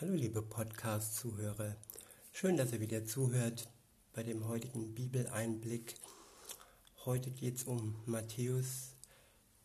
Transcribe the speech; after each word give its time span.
Hallo 0.00 0.14
liebe 0.14 0.42
Podcast-Zuhörer, 0.42 1.74
schön, 2.32 2.56
dass 2.56 2.70
ihr 2.70 2.78
wieder 2.78 3.04
zuhört 3.04 3.68
bei 4.12 4.22
dem 4.22 4.46
heutigen 4.46 4.94
Bibeleinblick. 4.94 5.96
Heute 7.04 7.32
geht 7.32 7.56
es 7.56 7.64
um 7.64 7.96
Matthäus 8.06 8.94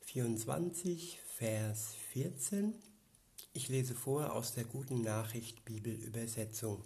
24, 0.05 1.19
Vers 1.37 1.93
14. 2.13 2.73
Ich 3.53 3.69
lese 3.69 3.93
vor 3.93 4.33
aus 4.33 4.55
der 4.55 4.63
guten 4.63 5.03
Nachricht 5.03 5.65
Bibelübersetzung. 5.65 6.81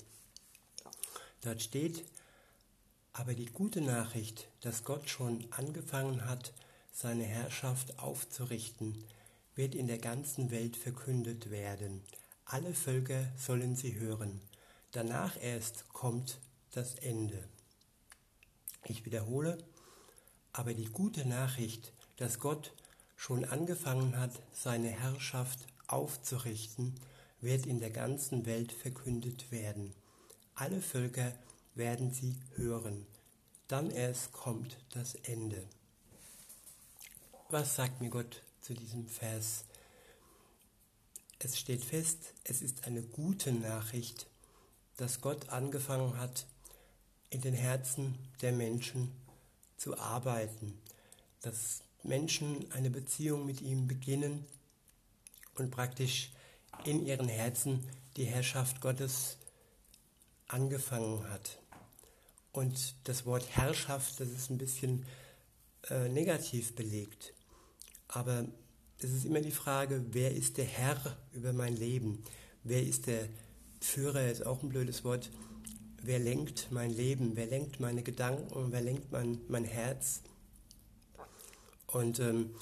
Dort 1.40 1.62
steht, 1.62 2.04
aber 3.14 3.34
die 3.34 3.46
gute 3.46 3.80
Nachricht, 3.80 4.50
dass 4.60 4.84
Gott 4.84 5.10
schon 5.10 5.48
angefangen 5.52 6.26
hat, 6.26 6.52
seine 6.92 7.24
Herrschaft 7.24 7.98
aufzurichten, 7.98 9.06
wird 9.56 9.74
in 9.74 9.88
der 9.88 10.00
ganzen 10.00 10.52
Welt 10.52 10.76
verkündet 10.76 11.50
werden– 11.50 12.02
alle 12.48 12.74
Völker 12.74 13.26
sollen 13.38 13.76
sie 13.76 14.00
hören. 14.00 14.42
Danach 14.92 15.36
erst 15.42 15.90
kommt 15.90 16.40
das 16.72 16.96
Ende. 16.96 17.44
Ich 18.86 19.06
wiederhole, 19.06 19.58
aber 20.54 20.74
die 20.74 20.86
gute 20.86 21.28
Nachricht, 21.28 21.92
dass 22.16 22.40
Gott 22.40 22.74
schon 23.18 23.44
angefangen 23.44 24.18
hat, 24.18 24.32
seine 24.54 24.88
Herrschaft 24.88 25.60
aufzurichten, 25.88 26.96
wird 27.42 27.66
in 27.66 27.80
der 27.80 27.92
ganzen 27.92 28.46
Welt 28.46 28.72
verkündet 28.72 29.52
werden. 29.52 29.94
Alle 30.56 30.82
Völker 30.82 31.34
werden 31.76 32.14
sie 32.14 32.38
hören. 32.56 33.06
Dann 33.68 33.92
erst 33.92 34.32
kommt 34.32 34.78
das 34.92 35.16
Ende. 35.16 35.68
Was 37.50 37.76
sagt 37.76 38.00
mir 38.00 38.10
Gott 38.10 38.42
zu 38.62 38.74
diesem 38.74 39.06
Vers 39.08 39.66
es 41.40 41.58
steht 41.58 41.84
fest, 41.84 42.34
es 42.44 42.62
ist 42.62 42.86
eine 42.86 43.02
gute 43.02 43.52
Nachricht, 43.52 44.28
dass 44.98 45.22
Gott 45.22 45.50
angefangen 45.50 46.18
hat, 46.18 46.48
in 47.30 47.42
den 47.42 47.54
Herzen 47.54 48.18
der 48.42 48.52
Menschen 48.52 49.12
zu 49.78 49.98
arbeiten, 49.98 50.80
dass 51.42 51.82
Menschen 52.04 52.72
eine 52.72 52.90
Beziehung 52.90 53.46
mit 53.46 53.62
ihm 53.62 53.88
beginnen 53.88 54.46
und 55.56 55.72
praktisch 55.72 56.32
in 56.86 57.06
ihren 57.06 57.28
Herzen 57.28 57.88
die 58.16 58.26
Herrschaft 58.26 58.82
Gottes 58.82 59.38
angefangen 60.48 61.30
hat. 61.30 61.60
Und 62.52 62.96
das 63.04 63.26
Wort 63.26 63.56
Herrschaft, 63.56 64.20
das 64.20 64.30
ist 64.30 64.50
ein 64.50 64.58
bisschen 64.58 65.06
äh, 65.90 66.10
negativ 66.10 66.76
belegt. 66.76 67.34
Aber 68.08 68.46
es 69.00 69.12
ist 69.12 69.26
immer 69.26 69.42
die 69.42 69.52
Frage, 69.52 70.04
wer 70.12 70.34
ist 70.34 70.58
der 70.58 70.66
Herr 70.66 71.18
über 71.34 71.54
mein 71.54 71.76
Leben? 71.76 72.24
Wer 72.64 72.84
ist 72.84 73.08
der 73.08 73.30
Führer, 73.80 74.30
ist 74.30 74.46
auch 74.46 74.64
ein 74.64 74.70
blödes 74.70 75.04
Wort. 75.04 75.30
Wer 76.02 76.20
lenkt 76.20 76.72
mein 76.72 76.92
Leben? 76.92 77.36
Wer 77.36 77.46
lenkt 77.46 77.80
meine 77.80 78.02
Gedanken? 78.02 78.72
Wer 78.72 78.82
lenkt 78.82 79.12
mein, 79.12 79.40
mein 79.48 79.66
Herz? 79.66 80.22
Und 81.86 82.20
ähm, 82.20 82.56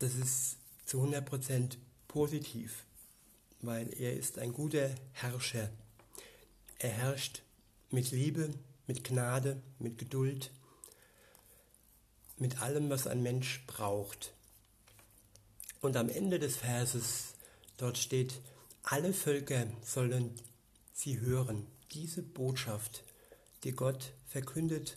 das 0.00 0.14
ist 0.14 0.56
zu 0.84 1.02
100% 1.02 1.76
positiv, 2.08 2.84
weil 3.62 3.88
er 3.98 4.14
ist 4.14 4.38
ein 4.38 4.52
guter 4.52 4.90
Herrscher. 5.12 5.70
Er 6.78 6.90
herrscht 6.90 7.42
mit 7.90 8.10
Liebe, 8.10 8.50
mit 8.86 9.04
Gnade, 9.04 9.62
mit 9.78 9.98
Geduld, 9.98 10.50
mit 12.38 12.60
allem, 12.60 12.90
was 12.90 13.06
ein 13.06 13.22
Mensch 13.22 13.64
braucht. 13.66 14.35
Und 15.86 15.96
am 15.96 16.08
Ende 16.08 16.40
des 16.40 16.56
Verses, 16.56 17.34
dort 17.76 17.96
steht, 17.96 18.40
alle 18.82 19.12
Völker 19.12 19.68
sollen 19.84 20.34
sie 20.92 21.20
hören. 21.20 21.64
Diese 21.92 22.22
Botschaft, 22.22 23.04
die 23.62 23.70
Gott 23.70 24.12
verkündet. 24.26 24.96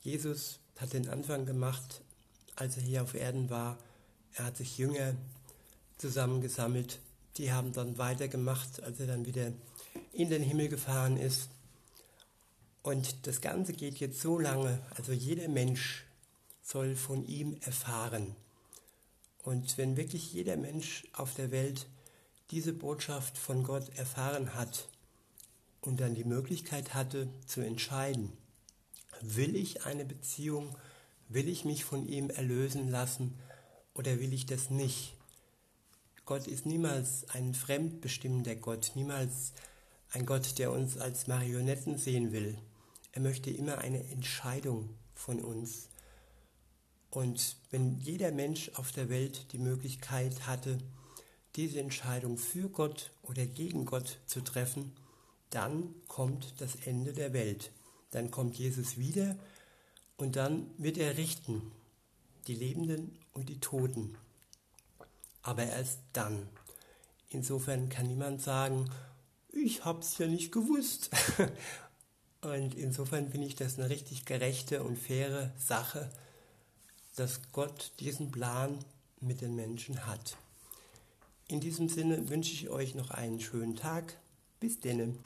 Jesus 0.00 0.58
hat 0.78 0.94
den 0.94 1.06
Anfang 1.10 1.44
gemacht, 1.44 2.00
als 2.56 2.78
er 2.78 2.82
hier 2.82 3.02
auf 3.02 3.12
Erden 3.12 3.50
war. 3.50 3.76
Er 4.36 4.46
hat 4.46 4.56
sich 4.56 4.78
Jünger 4.78 5.16
zusammengesammelt. 5.98 6.98
Die 7.36 7.52
haben 7.52 7.74
dann 7.74 7.98
weitergemacht, 7.98 8.82
als 8.82 9.00
er 9.00 9.06
dann 9.06 9.26
wieder 9.26 9.52
in 10.14 10.30
den 10.30 10.42
Himmel 10.42 10.70
gefahren 10.70 11.18
ist. 11.18 11.50
Und 12.82 13.26
das 13.26 13.42
Ganze 13.42 13.74
geht 13.74 13.96
jetzt 13.96 14.22
so 14.22 14.38
lange, 14.38 14.80
also 14.96 15.12
jeder 15.12 15.48
Mensch 15.48 16.06
soll 16.62 16.96
von 16.96 17.22
ihm 17.26 17.58
erfahren. 17.60 18.34
Und 19.42 19.78
wenn 19.78 19.96
wirklich 19.96 20.32
jeder 20.32 20.56
Mensch 20.56 21.04
auf 21.12 21.34
der 21.34 21.50
Welt 21.50 21.86
diese 22.50 22.72
Botschaft 22.72 23.38
von 23.38 23.62
Gott 23.62 23.88
erfahren 23.96 24.54
hat 24.54 24.88
und 25.80 26.00
dann 26.00 26.14
die 26.14 26.24
Möglichkeit 26.24 26.94
hatte 26.94 27.28
zu 27.46 27.60
entscheiden, 27.60 28.32
will 29.20 29.56
ich 29.56 29.86
eine 29.86 30.04
Beziehung, 30.04 30.76
will 31.28 31.48
ich 31.48 31.64
mich 31.64 31.84
von 31.84 32.06
ihm 32.06 32.30
erlösen 32.30 32.88
lassen 32.88 33.38
oder 33.94 34.18
will 34.18 34.32
ich 34.32 34.46
das 34.46 34.70
nicht? 34.70 35.14
Gott 36.24 36.46
ist 36.46 36.66
niemals 36.66 37.28
ein 37.30 37.54
fremdbestimmender 37.54 38.56
Gott, 38.56 38.92
niemals 38.94 39.52
ein 40.12 40.26
Gott, 40.26 40.58
der 40.58 40.70
uns 40.72 40.96
als 40.96 41.26
Marionetten 41.26 41.98
sehen 41.98 42.32
will. 42.32 42.58
Er 43.12 43.20
möchte 43.20 43.50
immer 43.50 43.78
eine 43.78 44.02
Entscheidung 44.10 44.90
von 45.14 45.40
uns. 45.40 45.89
Und 47.10 47.56
wenn 47.70 47.98
jeder 47.98 48.30
Mensch 48.30 48.70
auf 48.74 48.92
der 48.92 49.08
Welt 49.08 49.52
die 49.52 49.58
Möglichkeit 49.58 50.46
hatte, 50.46 50.78
diese 51.56 51.80
Entscheidung 51.80 52.38
für 52.38 52.68
Gott 52.68 53.10
oder 53.22 53.44
gegen 53.46 53.84
Gott 53.84 54.18
zu 54.26 54.40
treffen, 54.40 54.92
dann 55.50 55.94
kommt 56.06 56.54
das 56.58 56.76
Ende 56.86 57.12
der 57.12 57.32
Welt. 57.32 57.72
Dann 58.12 58.30
kommt 58.30 58.56
Jesus 58.56 58.98
wieder 58.98 59.36
und 60.16 60.36
dann 60.36 60.70
wird 60.78 60.98
er 60.98 61.16
richten, 61.16 61.72
die 62.46 62.54
Lebenden 62.54 63.18
und 63.32 63.48
die 63.48 63.58
Toten. 63.58 64.16
Aber 65.42 65.64
erst 65.64 65.98
dann. 66.12 66.48
Insofern 67.30 67.88
kann 67.88 68.06
niemand 68.06 68.42
sagen, 68.42 68.90
ich 69.52 69.84
hab's 69.84 70.18
ja 70.18 70.26
nicht 70.26 70.52
gewusst. 70.52 71.10
und 72.42 72.74
insofern 72.74 73.30
finde 73.30 73.46
ich 73.46 73.56
das 73.56 73.78
eine 73.78 73.90
richtig 73.90 74.24
gerechte 74.24 74.82
und 74.82 74.96
faire 74.96 75.52
Sache, 75.58 76.10
dass 77.20 77.52
Gott 77.52 77.92
diesen 78.00 78.32
Plan 78.32 78.78
mit 79.20 79.42
den 79.42 79.54
Menschen 79.54 80.06
hat. 80.06 80.38
In 81.48 81.60
diesem 81.60 81.90
Sinne 81.90 82.30
wünsche 82.30 82.54
ich 82.54 82.70
euch 82.70 82.94
noch 82.94 83.10
einen 83.10 83.40
schönen 83.40 83.76
Tag. 83.76 84.16
Bis 84.58 84.80
denne. 84.80 85.16